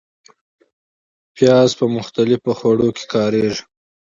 [1.35, 3.63] پیاز په مختلفو خوړو کې کارېږي